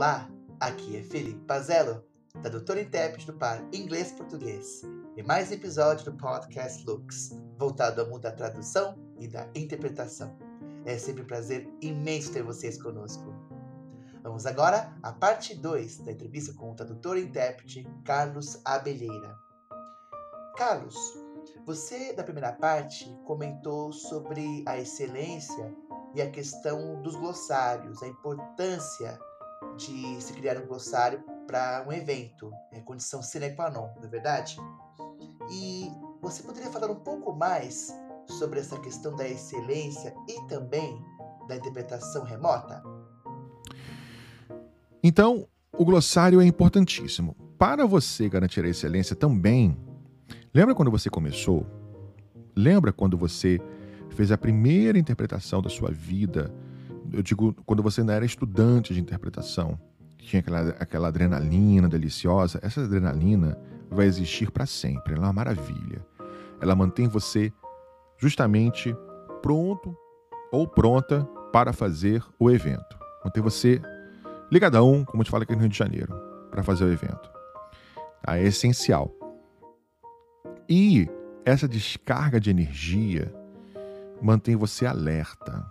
Olá, 0.00 0.30
aqui 0.58 0.96
é 0.96 1.02
Felipe 1.02 1.44
Pazello, 1.44 2.02
tradutor 2.40 2.78
e 2.78 2.84
intérprete 2.84 3.26
do 3.26 3.34
par 3.34 3.62
inglês-português, 3.70 4.80
e 5.14 5.22
mais 5.22 5.50
um 5.50 5.52
episódio 5.52 6.06
do 6.06 6.16
podcast 6.16 6.86
Looks, 6.86 7.36
voltado 7.58 8.00
ao 8.00 8.06
mundo 8.06 8.22
da 8.22 8.32
tradução 8.32 8.98
e 9.18 9.28
da 9.28 9.46
interpretação. 9.54 10.34
É 10.86 10.96
sempre 10.96 11.22
um 11.22 11.26
prazer 11.26 11.68
imenso 11.82 12.32
ter 12.32 12.42
vocês 12.42 12.80
conosco. 12.80 13.30
Vamos 14.22 14.46
agora 14.46 14.90
à 15.02 15.12
parte 15.12 15.54
2 15.54 15.98
da 15.98 16.12
entrevista 16.12 16.54
com 16.54 16.72
o 16.72 16.74
tradutor 16.74 17.18
e 17.18 17.24
intérprete 17.24 17.86
Carlos 18.02 18.58
Abelheira. 18.64 19.38
Carlos, 20.56 20.96
você, 21.66 22.14
da 22.14 22.24
primeira 22.24 22.52
parte, 22.52 23.14
comentou 23.26 23.92
sobre 23.92 24.64
a 24.66 24.78
excelência 24.78 25.74
e 26.14 26.22
a 26.22 26.30
questão 26.30 27.02
dos 27.02 27.16
glossários, 27.16 28.02
a 28.02 28.08
importância 28.08 29.20
de 29.76 30.20
se 30.20 30.32
criar 30.32 30.56
um 30.58 30.66
glossário 30.66 31.22
para 31.46 31.84
um 31.86 31.92
evento, 31.92 32.52
é 32.72 32.80
condição 32.80 33.22
sine 33.22 33.50
qua 33.50 33.70
non, 33.70 33.88
não 33.96 34.04
é 34.04 34.08
verdade? 34.08 34.56
E 35.50 35.90
você 36.20 36.42
poderia 36.42 36.70
falar 36.70 36.90
um 36.90 37.00
pouco 37.00 37.32
mais 37.32 37.92
sobre 38.26 38.60
essa 38.60 38.78
questão 38.78 39.14
da 39.16 39.28
excelência 39.28 40.14
e 40.28 40.46
também 40.46 41.02
da 41.48 41.56
interpretação 41.56 42.24
remota? 42.24 42.82
Então, 45.02 45.48
o 45.76 45.84
glossário 45.84 46.40
é 46.40 46.44
importantíssimo. 46.44 47.34
Para 47.58 47.86
você 47.86 48.28
garantir 48.28 48.64
a 48.64 48.68
excelência 48.68 49.16
também, 49.16 49.76
lembra 50.54 50.74
quando 50.74 50.90
você 50.90 51.10
começou? 51.10 51.66
Lembra 52.54 52.92
quando 52.92 53.16
você 53.16 53.60
fez 54.10 54.30
a 54.30 54.38
primeira 54.38 54.98
interpretação 54.98 55.62
da 55.62 55.70
sua 55.70 55.90
vida? 55.90 56.52
Eu 57.12 57.22
digo, 57.22 57.54
quando 57.66 57.82
você 57.82 58.02
não 58.02 58.12
era 58.14 58.24
estudante 58.24 58.94
de 58.94 59.00
interpretação, 59.00 59.78
tinha 60.18 60.40
aquela, 60.40 60.60
aquela 60.78 61.08
adrenalina 61.08 61.88
deliciosa. 61.88 62.60
Essa 62.62 62.82
adrenalina 62.82 63.58
vai 63.90 64.06
existir 64.06 64.50
para 64.50 64.66
sempre. 64.66 65.14
Ela 65.14 65.24
é 65.24 65.26
uma 65.26 65.32
maravilha. 65.32 66.04
Ela 66.60 66.74
mantém 66.74 67.08
você 67.08 67.52
justamente 68.18 68.94
pronto 69.42 69.96
ou 70.52 70.66
pronta 70.66 71.24
para 71.52 71.72
fazer 71.72 72.22
o 72.38 72.50
evento. 72.50 72.98
Mantém 73.24 73.42
você 73.42 73.80
ligadão, 74.50 75.04
como 75.04 75.24
te 75.24 75.30
falo 75.30 75.42
aqui 75.42 75.54
no 75.54 75.60
Rio 75.60 75.68
de 75.68 75.78
Janeiro, 75.78 76.14
para 76.50 76.62
fazer 76.62 76.84
o 76.84 76.92
evento. 76.92 77.30
Tá? 78.22 78.36
É 78.36 78.44
essencial. 78.44 79.10
E 80.68 81.08
essa 81.44 81.66
descarga 81.66 82.38
de 82.38 82.50
energia 82.50 83.34
mantém 84.20 84.54
você 84.56 84.86
alerta, 84.86 85.64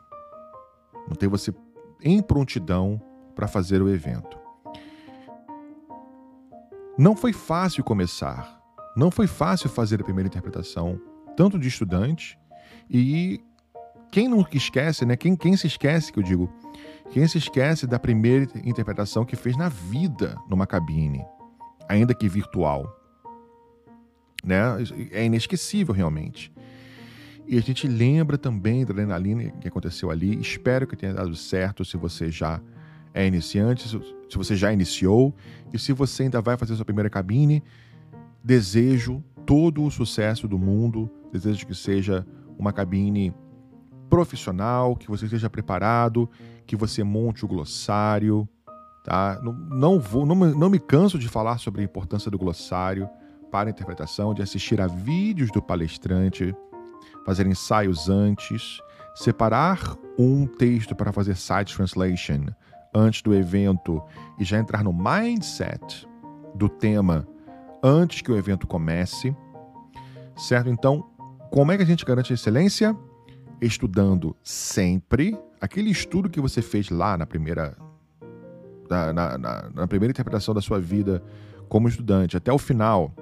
mantém 1.10 1.28
você 1.28 1.54
em 2.02 2.22
prontidão 2.22 3.02
para 3.36 3.48
fazer 3.48 3.82
o 3.82 3.90
evento. 3.90 4.38
Não 6.98 7.16
foi 7.16 7.34
fácil 7.34 7.84
começar, 7.84 8.62
não 8.96 9.10
foi 9.10 9.28
fácil 9.28 9.70
fazer 9.70 10.02
a 10.02 10.04
primeira 10.04 10.28
interpretação, 10.28 11.00
tanto 11.36 11.58
de 11.58 11.68
estudante 11.68 12.38
e 12.90 13.42
quem 14.12 14.28
não 14.28 14.46
esquece, 14.52 15.06
né? 15.06 15.16
Quem, 15.16 15.36
quem 15.36 15.56
se 15.56 15.68
esquece, 15.68 16.12
que 16.12 16.20
eu 16.20 16.24
digo, 16.24 16.52
quem 17.12 17.28
se 17.28 17.38
esquece 17.38 17.88
da 17.88 18.00
primeira 18.00 18.48
interpretação 18.66 19.24
que 19.24 19.36
fez 19.36 19.56
na 19.56 19.70
vida 19.70 20.36
numa 20.50 20.68
cabine, 20.68 21.24
ainda 21.88 22.14
que 22.14 22.28
virtual. 22.28 22.96
Né? 24.44 24.60
É 25.12 25.26
inesquecível 25.26 25.94
realmente. 25.94 26.52
E 27.52 27.58
a 27.58 27.62
gente 27.62 27.88
lembra 27.88 28.38
também 28.38 28.86
da 28.86 28.92
adrenalina 28.92 29.50
que 29.60 29.68
aconteceu 29.68 30.12
ali. 30.12 30.40
Espero 30.40 30.86
que 30.86 30.96
tenha 30.96 31.16
dado 31.16 31.36
certo 31.36 31.84
se 31.84 31.98
você 31.98 32.30
já 32.30 32.62
é 33.12 33.26
iniciante, 33.26 33.90
se 33.90 34.38
você 34.38 34.56
já 34.56 34.72
iniciou 34.72 35.34
e 35.74 35.80
se 35.80 35.92
você 35.92 36.24
ainda 36.24 36.44
vai 36.44 36.56
fazer 36.58 36.76
sua 36.76 36.86
primeira 36.86 37.10
cabine. 37.10 37.64
Desejo 38.44 39.24
todo 39.48 39.84
o 39.84 39.90
sucesso 39.90 40.48
do 40.48 40.60
mundo, 40.60 41.10
desejo 41.34 41.66
que 41.66 41.74
seja 41.74 42.24
uma 42.56 42.72
cabine 42.72 43.34
profissional, 44.12 44.96
que 44.96 45.08
você 45.08 45.26
esteja 45.26 45.50
preparado, 45.50 46.30
que 46.68 46.76
você 46.76 47.04
monte 47.04 47.46
o 47.46 47.48
glossário, 47.48 48.48
tá? 49.04 49.42
Não, 49.44 49.54
não 49.54 50.00
vou, 50.00 50.24
não, 50.24 50.36
não 50.36 50.70
me 50.70 50.78
canso 50.78 51.18
de 51.18 51.28
falar 51.28 51.58
sobre 51.58 51.82
a 51.82 51.84
importância 51.84 52.30
do 52.30 52.38
glossário 52.38 53.10
para 53.50 53.70
a 53.70 53.72
interpretação, 53.72 54.36
de 54.36 54.44
assistir 54.44 54.80
a 54.80 54.86
vídeos 54.86 55.50
do 55.52 55.64
palestrante, 55.64 56.56
fazer 57.30 57.46
ensaios 57.46 58.10
antes, 58.10 58.82
separar 59.14 59.96
um 60.18 60.48
texto 60.48 60.96
para 60.96 61.12
fazer 61.12 61.36
site 61.36 61.76
translation 61.76 62.48
antes 62.92 63.22
do 63.22 63.36
evento 63.36 64.02
e 64.40 64.44
já 64.44 64.58
entrar 64.58 64.84
no 64.84 64.92
mindset 64.92 66.08
do 66.56 66.68
tema 66.68 67.28
antes 67.84 68.22
que 68.22 68.32
o 68.32 68.36
evento 68.36 68.66
comece, 68.66 69.36
certo? 70.36 70.72
Então, 70.72 71.08
como 71.52 71.72
é 71.72 71.78
que 71.78 71.84
a 71.84 71.86
gente 71.86 72.04
garante 72.04 72.34
a 72.34 72.36
excelência? 72.36 72.98
Estudando 73.62 74.36
sempre 74.42 75.38
aquele 75.62 75.92
estudo 75.92 76.32
que 76.32 76.42
você 76.42 76.64
fez 76.64 76.90
lá 76.90 77.16
na 77.16 77.28
primeira 77.28 77.78
na, 78.90 79.14
na, 79.14 79.38
na, 79.72 79.88
primeira 79.88 80.10
interpretação 80.10 80.52
da 80.52 80.62
sua 80.62 80.80
vida 80.80 81.24
como 81.68 81.88
estudante 81.88 82.36
até 82.36 82.52
o 82.52 82.58
final 82.58 83.14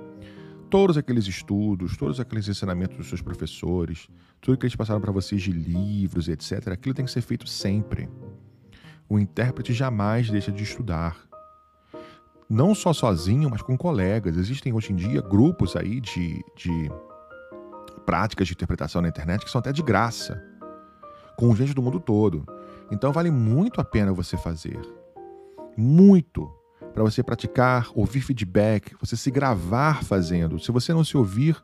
todos 0.69 0.97
aqueles 0.97 1.27
estudos, 1.27 1.97
todos 1.97 2.19
aqueles 2.19 2.47
ensinamentos 2.47 2.97
dos 2.97 3.07
seus 3.07 3.21
professores, 3.21 4.07
tudo 4.41 4.57
que 4.57 4.65
eles 4.65 4.75
passaram 4.75 5.01
para 5.01 5.11
vocês 5.11 5.41
de 5.41 5.51
livros, 5.51 6.27
etc., 6.27 6.69
aquilo 6.69 6.93
tem 6.93 7.05
que 7.05 7.11
ser 7.11 7.21
feito 7.21 7.47
sempre. 7.47 8.09
O 9.09 9.17
intérprete 9.17 9.73
jamais 9.73 10.29
deixa 10.29 10.51
de 10.51 10.63
estudar. 10.63 11.17
Não 12.49 12.75
só 12.75 12.93
sozinho, 12.93 13.49
mas 13.49 13.61
com 13.61 13.77
colegas. 13.77 14.37
Existem 14.37 14.73
hoje 14.73 14.93
em 14.93 14.95
dia 14.95 15.21
grupos 15.21 15.75
aí 15.75 15.99
de, 15.99 16.41
de 16.55 16.91
práticas 18.05 18.47
de 18.47 18.53
interpretação 18.53 19.01
na 19.01 19.09
internet 19.09 19.43
que 19.43 19.51
são 19.51 19.59
até 19.59 19.71
de 19.71 19.81
graça, 19.81 20.41
com 21.37 21.55
gente 21.55 21.73
do 21.73 21.81
mundo 21.81 21.99
todo. 21.99 22.45
Então 22.91 23.11
vale 23.11 23.31
muito 23.31 23.81
a 23.81 23.83
pena 23.83 24.13
você 24.13 24.37
fazer. 24.37 24.79
Muito 25.77 26.56
para 26.97 27.03
você 27.03 27.21
praticar, 27.21 27.91
ouvir 27.93 28.21
feedback, 28.21 28.95
você 28.99 29.15
se 29.15 29.29
gravar 29.29 30.03
fazendo. 30.03 30.57
Se 30.57 30.71
você 30.71 30.91
não 30.95 31.03
se 31.03 31.15
ouvir 31.15 31.55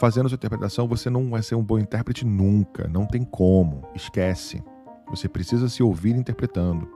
fazendo 0.00 0.26
sua 0.26 0.36
interpretação, 0.36 0.88
você 0.88 1.10
não 1.10 1.28
vai 1.28 1.42
ser 1.42 1.54
um 1.54 1.62
bom 1.62 1.78
intérprete 1.78 2.24
nunca. 2.24 2.88
Não 2.88 3.04
tem 3.04 3.24
como. 3.24 3.86
Esquece. 3.94 4.64
Você 5.10 5.28
precisa 5.28 5.68
se 5.68 5.82
ouvir 5.82 6.16
interpretando. 6.16 6.88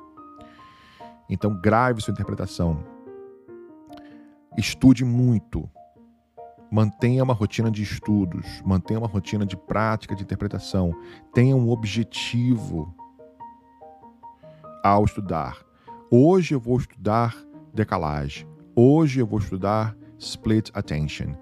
Então, 1.28 1.54
grave 1.60 2.00
sua 2.00 2.12
interpretação. 2.12 2.82
Estude 4.56 5.04
muito. 5.04 5.69
Mantenha 6.70 7.22
uma 7.22 7.34
rotina 7.34 7.70
de 7.70 7.82
estudos. 7.82 8.62
Mantenha 8.64 8.98
uma 8.98 9.08
rotina 9.08 9.44
de 9.44 9.58
prática 9.58 10.16
de 10.16 10.22
interpretação. 10.22 10.98
Tenha 11.34 11.54
um 11.54 11.69
objetivo 11.69 12.96
ao 14.82 15.04
estudar. 15.04 15.70
Hoje 16.14 16.54
eu 16.54 16.60
vou 16.60 16.76
estudar 16.76 17.34
decalagem. 17.72 18.46
Hoje 18.76 19.18
eu 19.18 19.26
vou 19.26 19.38
estudar 19.38 19.96
split 20.18 20.68
attention. 20.74 21.34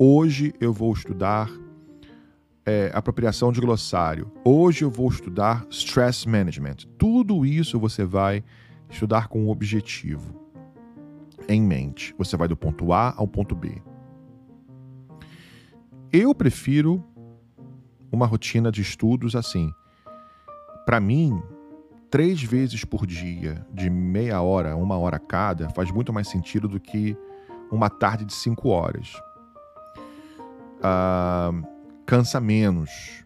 Hoje 0.00 0.52
eu 0.60 0.72
vou 0.72 0.92
estudar 0.92 1.48
é, 2.64 2.90
apropriação 2.92 3.52
de 3.52 3.60
glossário. 3.60 4.32
Hoje 4.44 4.84
eu 4.84 4.90
vou 4.90 5.08
estudar 5.08 5.64
stress 5.70 6.28
management. 6.28 6.88
Tudo 6.98 7.46
isso 7.46 7.78
você 7.78 8.04
vai 8.04 8.42
estudar 8.90 9.28
com 9.28 9.44
um 9.44 9.48
objetivo 9.48 10.34
em 11.48 11.62
mente. 11.62 12.12
Você 12.18 12.36
vai 12.36 12.48
do 12.48 12.56
ponto 12.56 12.92
A 12.92 13.14
ao 13.16 13.28
ponto 13.28 13.54
B. 13.54 13.80
Eu 16.12 16.34
prefiro 16.34 17.00
uma 18.10 18.26
rotina 18.26 18.72
de 18.72 18.82
estudos 18.82 19.36
assim. 19.36 19.70
Para 20.84 20.98
mim, 20.98 21.40
três 22.10 22.42
vezes 22.42 22.84
por 22.84 23.06
dia, 23.06 23.66
de 23.72 23.90
meia 23.90 24.40
hora, 24.40 24.76
uma 24.76 24.96
hora 24.98 25.18
cada, 25.18 25.68
faz 25.70 25.90
muito 25.90 26.12
mais 26.12 26.28
sentido 26.28 26.68
do 26.68 26.80
que 26.80 27.16
uma 27.70 27.90
tarde 27.90 28.24
de 28.24 28.32
cinco 28.32 28.68
horas. 28.68 29.12
Ah, 30.82 31.50
cansa 32.04 32.40
menos, 32.40 33.24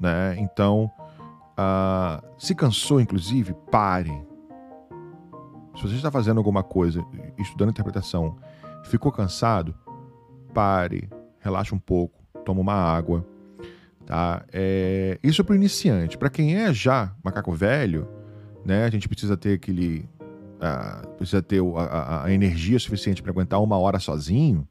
né? 0.00 0.36
Então, 0.38 0.90
ah, 1.56 2.22
se 2.38 2.54
cansou, 2.54 3.00
inclusive, 3.00 3.54
pare. 3.70 4.26
Se 5.76 5.82
você 5.82 5.94
está 5.96 6.10
fazendo 6.10 6.38
alguma 6.38 6.62
coisa, 6.62 7.04
estudando 7.38 7.70
interpretação, 7.70 8.36
ficou 8.84 9.10
cansado, 9.10 9.74
pare, 10.52 11.08
relaxa 11.40 11.74
um 11.74 11.78
pouco, 11.78 12.22
toma 12.44 12.60
uma 12.60 12.74
água. 12.74 13.26
Tá? 14.04 14.44
É, 14.52 15.18
isso 15.22 15.44
para 15.44 15.52
o 15.52 15.56
iniciante. 15.56 16.18
Para 16.18 16.28
quem 16.28 16.56
é 16.56 16.72
já 16.72 17.14
macaco 17.22 17.52
velho, 17.52 18.08
né? 18.64 18.84
A 18.84 18.90
gente 18.90 19.08
precisa 19.08 19.36
ter 19.36 19.54
aquele. 19.54 20.08
Uh, 20.56 21.08
precisa 21.16 21.42
ter 21.42 21.60
a, 21.60 21.82
a, 21.82 22.24
a 22.26 22.32
energia 22.32 22.78
suficiente 22.78 23.22
para 23.22 23.32
aguentar 23.32 23.60
uma 23.60 23.76
hora 23.78 23.98
sozinho. 23.98 24.66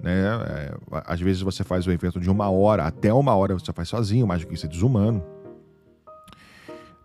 Né? 0.00 0.24
É, 0.48 0.74
às 1.06 1.20
vezes 1.20 1.42
você 1.42 1.62
faz 1.62 1.86
o 1.86 1.92
evento 1.92 2.18
de 2.18 2.30
uma 2.30 2.50
hora, 2.50 2.84
até 2.84 3.12
uma 3.12 3.36
hora 3.36 3.54
você 3.54 3.72
faz 3.72 3.88
sozinho, 3.88 4.26
mais 4.26 4.40
do 4.40 4.48
que 4.48 4.54
isso 4.54 4.66
é 4.66 4.68
desumano. 4.68 5.22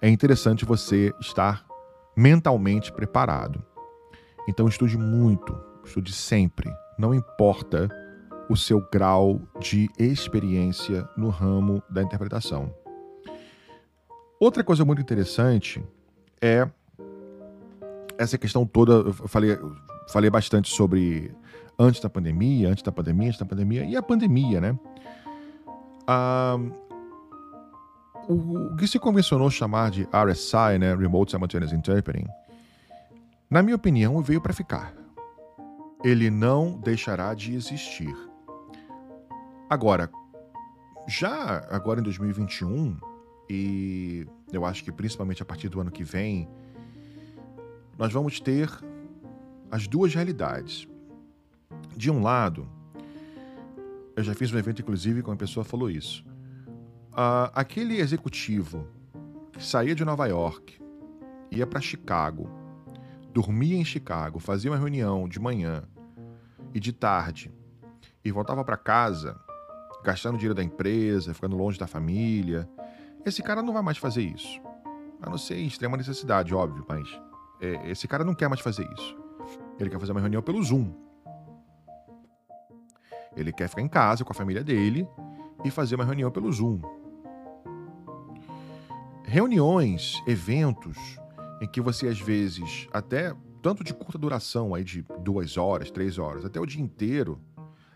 É 0.01 0.09
interessante 0.09 0.65
você 0.65 1.13
estar 1.19 1.65
mentalmente 2.15 2.91
preparado. 2.91 3.63
Então 4.47 4.67
estude 4.67 4.97
muito, 4.97 5.55
estude 5.85 6.13
sempre, 6.13 6.71
não 6.97 7.13
importa 7.13 7.89
o 8.49 8.55
seu 8.55 8.81
grau 8.91 9.41
de 9.59 9.89
experiência 9.99 11.07
no 11.17 11.29
ramo 11.29 11.83
da 11.89 12.01
interpretação. 12.01 12.73
Outra 14.39 14.63
coisa 14.63 14.85
muito 14.85 15.01
interessante 15.01 15.83
é 16.41 16.67
essa 18.17 18.37
questão 18.37 18.65
toda. 18.65 18.93
Eu 18.93 19.13
falei, 19.13 19.57
falei 20.09 20.29
bastante 20.29 20.73
sobre 20.73 21.31
antes 21.77 22.01
da 22.01 22.09
pandemia, 22.09 22.69
antes 22.69 22.83
da 22.83 22.91
pandemia, 22.91 23.27
antes 23.27 23.39
da 23.39 23.45
pandemia 23.45 23.83
e 23.85 23.95
a 23.95 24.01
pandemia, 24.01 24.59
né? 24.59 24.79
Ah, 26.07 26.57
o, 28.27 28.73
o 28.73 28.75
que 28.75 28.87
se 28.87 28.99
convencionou 28.99 29.49
chamar 29.49 29.91
de 29.91 30.03
RSI, 30.03 30.79
né, 30.79 30.95
Remote 30.95 31.31
Simultaneous 31.31 31.73
Interpreting, 31.73 32.25
na 33.49 33.63
minha 33.63 33.75
opinião, 33.75 34.21
veio 34.21 34.41
para 34.41 34.53
ficar. 34.53 34.93
Ele 36.03 36.29
não 36.29 36.79
deixará 36.79 37.33
de 37.33 37.55
existir. 37.55 38.13
Agora, 39.69 40.09
já 41.07 41.65
agora 41.69 41.99
em 41.99 42.03
2021, 42.03 42.97
e 43.49 44.25
eu 44.51 44.65
acho 44.65 44.83
que 44.83 44.91
principalmente 44.91 45.41
a 45.41 45.45
partir 45.45 45.69
do 45.69 45.79
ano 45.79 45.91
que 45.91 46.03
vem, 46.03 46.47
nós 47.97 48.11
vamos 48.11 48.39
ter 48.39 48.69
as 49.71 49.87
duas 49.87 50.13
realidades. 50.13 50.87
De 51.95 52.11
um 52.11 52.21
lado, 52.21 52.67
eu 54.15 54.23
já 54.23 54.33
fiz 54.33 54.51
um 54.51 54.57
evento, 54.57 54.81
inclusive, 54.81 55.21
com 55.21 55.31
uma 55.31 55.37
pessoa 55.37 55.63
falou 55.63 55.89
isso. 55.89 56.25
Aquele 57.53 57.97
executivo 57.99 58.87
que 59.51 59.63
saía 59.63 59.95
de 59.95 60.05
Nova 60.05 60.27
York, 60.27 60.79
ia 61.49 61.65
para 61.65 61.81
Chicago, 61.81 62.49
dormia 63.33 63.77
em 63.77 63.85
Chicago, 63.85 64.39
fazia 64.39 64.71
uma 64.71 64.77
reunião 64.77 65.27
de 65.27 65.39
manhã 65.39 65.83
e 66.73 66.79
de 66.79 66.93
tarde 66.93 67.51
e 68.23 68.31
voltava 68.31 68.63
para 68.63 68.77
casa, 68.77 69.39
gastando 70.03 70.35
dinheiro 70.35 70.53
da 70.53 70.63
empresa, 70.63 71.33
ficando 71.33 71.55
longe 71.55 71.79
da 71.79 71.87
família. 71.87 72.69
Esse 73.27 73.43
cara 73.43 73.61
não 73.61 73.73
vai 73.73 73.81
mais 73.81 73.97
fazer 73.97 74.23
isso. 74.23 74.61
A 75.21 75.29
não 75.29 75.37
ser 75.37 75.57
em 75.57 75.67
extrema 75.67 75.97
necessidade, 75.97 76.53
óbvio, 76.53 76.85
mas 76.87 77.07
é, 77.59 77.91
esse 77.91 78.07
cara 78.07 78.23
não 78.23 78.33
quer 78.33 78.47
mais 78.47 78.61
fazer 78.61 78.87
isso. 78.93 79.17
Ele 79.79 79.89
quer 79.89 79.99
fazer 79.99 80.11
uma 80.11 80.21
reunião 80.21 80.41
pelo 80.41 80.63
Zoom. 80.63 80.91
Ele 83.35 83.51
quer 83.51 83.67
ficar 83.67 83.81
em 83.81 83.87
casa 83.87 84.23
com 84.23 84.31
a 84.31 84.35
família 84.35 84.63
dele 84.63 85.07
e 85.63 85.69
fazer 85.69 85.95
uma 85.95 86.05
reunião 86.05 86.31
pelo 86.31 86.51
Zoom 86.51 86.81
reuniões, 89.27 90.23
eventos, 90.25 90.97
em 91.61 91.67
que 91.67 91.81
você 91.81 92.07
às 92.07 92.19
vezes, 92.19 92.87
até 92.93 93.35
tanto 93.61 93.83
de 93.83 93.93
curta 93.93 94.17
duração, 94.17 94.73
aí 94.73 94.85
de 94.85 95.05
duas 95.19 95.57
horas, 95.57 95.91
três 95.91 96.17
horas, 96.17 96.45
até 96.45 96.61
o 96.61 96.65
dia 96.65 96.81
inteiro, 96.81 97.37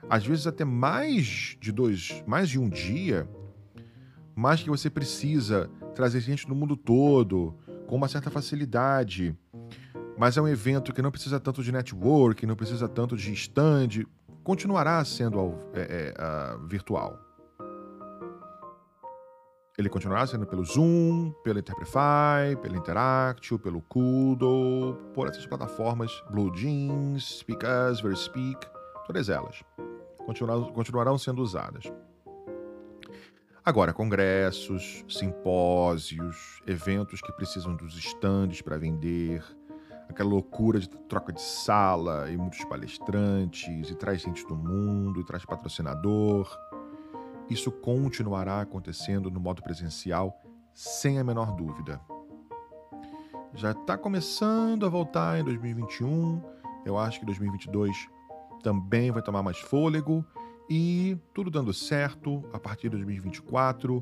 às 0.09 0.25
vezes 0.25 0.45
até 0.45 0.65
mais 0.65 1.55
de 1.59 1.71
dois, 1.71 2.21
mais 2.27 2.49
de 2.49 2.59
um 2.59 2.67
dia, 2.67 3.29
mas 4.35 4.61
que 4.63 4.69
você 4.69 4.89
precisa 4.89 5.69
trazer 5.93 6.19
gente 6.21 6.47
do 6.47 6.55
mundo 6.55 6.75
todo, 6.75 7.55
com 7.87 7.95
uma 7.95 8.07
certa 8.07 8.29
facilidade. 8.29 9.35
Mas 10.17 10.37
é 10.37 10.41
um 10.41 10.47
evento 10.47 10.93
que 10.93 11.01
não 11.01 11.11
precisa 11.11 11.39
tanto 11.39 11.63
de 11.63 11.71
network, 11.71 12.45
não 12.45 12.55
precisa 12.55 12.87
tanto 12.87 13.17
de 13.17 13.33
stand, 13.33 14.05
continuará 14.43 15.03
sendo 15.03 15.55
é, 15.73 16.13
é, 16.15 16.55
uh, 16.55 16.67
virtual. 16.67 17.19
Ele 19.77 19.89
continuará 19.89 20.27
sendo 20.27 20.45
pelo 20.45 20.63
Zoom, 20.63 21.31
pelo 21.43 21.57
Interprefy, 21.59 22.55
pelo 22.61 22.75
Interactio, 22.75 23.57
pelo 23.57 23.81
Kudo, 23.81 24.97
por 25.13 25.27
essas 25.27 25.45
plataformas, 25.47 26.11
Blue 26.29 26.53
Jeans, 26.55 27.39
Speak 27.39 27.65
Us, 27.65 27.99
Verspeak, 28.01 28.67
todas 29.07 29.29
elas 29.29 29.63
continuarão 30.73 31.17
sendo 31.17 31.41
usadas. 31.41 31.91
Agora, 33.63 33.93
congressos, 33.93 35.05
simpósios, 35.07 36.59
eventos 36.65 37.21
que 37.21 37.31
precisam 37.31 37.75
dos 37.75 37.95
estandes 37.95 38.59
para 38.59 38.75
vender, 38.75 39.43
aquela 40.09 40.31
loucura 40.31 40.79
de 40.79 40.89
troca 40.89 41.31
de 41.31 41.39
sala 41.39 42.31
e 42.31 42.35
muitos 42.35 42.63
palestrantes, 42.63 43.87
e 43.87 43.93
traz 43.93 44.21
gente 44.21 44.43
do 44.47 44.55
mundo, 44.55 45.21
e 45.21 45.23
traz 45.23 45.45
patrocinador. 45.45 46.49
Isso 47.51 47.71
continuará 47.71 48.61
acontecendo 48.61 49.29
no 49.29 49.39
modo 49.39 49.61
presencial, 49.61 50.41
sem 50.73 51.19
a 51.19 51.23
menor 51.23 51.55
dúvida. 51.55 52.01
Já 53.53 53.73
está 53.73 53.95
começando 53.95 54.87
a 54.87 54.89
voltar 54.89 55.39
em 55.39 55.43
2021, 55.43 56.41
eu 56.83 56.97
acho 56.97 57.19
que 57.19 57.27
2022 57.27 57.95
também 58.63 59.11
vai 59.11 59.21
tomar 59.21 59.43
mais 59.43 59.59
fôlego 59.59 60.25
e 60.73 61.17
tudo 61.33 61.51
dando 61.51 61.73
certo, 61.73 62.45
a 62.53 62.57
partir 62.57 62.83
de 62.83 62.91
2024 62.91 64.01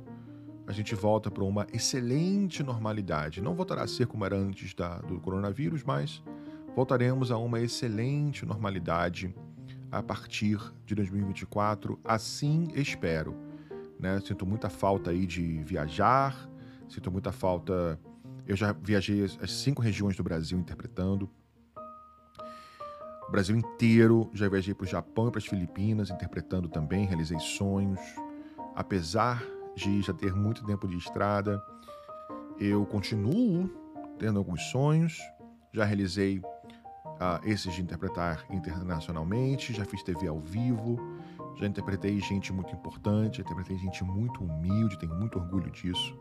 a 0.68 0.72
gente 0.72 0.94
volta 0.94 1.32
para 1.32 1.44
uma 1.44 1.66
excelente 1.74 2.62
normalidade. 2.62 3.42
Não 3.42 3.56
voltará 3.56 3.82
a 3.82 3.88
ser 3.88 4.06
como 4.06 4.24
era 4.24 4.38
antes 4.38 4.76
da, 4.76 5.00
do 5.00 5.20
coronavírus, 5.20 5.84
mas 5.84 6.22
voltaremos 6.76 7.32
a 7.32 7.40
uma 7.40 7.60
excelente 7.60 8.46
normalidade 8.46 9.34
a 9.92 10.04
partir 10.04 10.60
de 10.86 10.94
2024, 10.94 12.00
assim 12.04 12.68
espero. 12.76 13.36
Né? 14.00 14.20
Sinto 14.20 14.46
muita 14.46 14.70
falta 14.70 15.10
aí 15.10 15.26
de 15.26 15.64
viajar, 15.64 16.48
sinto 16.88 17.12
muita 17.12 17.32
falta. 17.32 18.00
Eu 18.46 18.56
já 18.56 18.74
viajei 18.74 19.24
as 19.24 19.54
cinco 19.54 19.82
regiões 19.82 20.16
do 20.16 20.22
Brasil 20.22 20.60
interpretando. 20.60 21.28
O 23.30 23.32
Brasil 23.32 23.56
inteiro, 23.56 24.28
já 24.34 24.50
viajei 24.50 24.74
para 24.74 24.86
o 24.86 24.88
Japão 24.88 25.28
e 25.28 25.32
para 25.32 25.38
as 25.38 25.46
Filipinas 25.46 26.10
interpretando 26.10 26.68
também, 26.68 27.06
realizei 27.06 27.38
sonhos. 27.38 28.00
Apesar 28.76 29.44
de 29.76 30.02
já 30.02 30.12
ter 30.12 30.34
muito 30.34 30.66
tempo 30.66 30.88
de 30.88 30.98
estrada, 30.98 31.64
eu 32.60 32.84
continuo 32.88 33.70
tendo 34.18 34.40
alguns 34.40 34.64
sonhos. 34.72 35.16
Já 35.72 35.86
realizei 35.86 36.40
uh, 36.40 37.40
esses 37.44 37.72
de 37.72 37.84
interpretar 37.84 38.44
internacionalmente, 38.50 39.76
já 39.76 39.86
fiz 39.86 40.02
TV 40.02 40.26
ao 40.26 40.40
vivo, 40.40 40.98
já 41.56 41.68
interpretei 41.68 42.20
gente 42.20 42.52
muito 42.52 42.74
importante, 42.74 43.38
já 43.38 43.44
interpretei 43.44 43.78
gente 43.78 44.04
muito 44.04 44.44
humilde, 44.44 44.98
tenho 44.98 45.14
muito 45.14 45.38
orgulho 45.38 45.70
disso. 45.70 46.18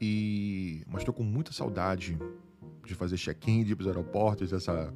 E 0.00 0.82
mas 0.86 1.02
estou 1.02 1.12
com 1.12 1.22
muita 1.22 1.52
saudade 1.52 2.18
de 2.86 2.94
fazer 2.94 3.18
check-in, 3.18 3.64
de 3.64 3.72
ir 3.72 3.76
para 3.76 3.82
os 3.82 3.88
aeroportos, 3.88 4.50
dessa 4.50 4.90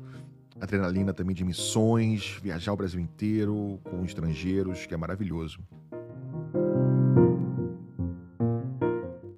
adrenalina 0.61 1.13
também 1.13 1.35
de 1.35 1.45
missões, 1.45 2.39
viajar 2.43 2.73
o 2.73 2.77
Brasil 2.77 3.01
inteiro 3.01 3.81
com 3.85 4.05
estrangeiros, 4.05 4.87
que 4.87 4.95
é 4.95 4.97
maravilhoso. 4.97 5.61